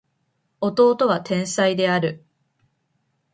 [0.61, 2.23] 弟は天才である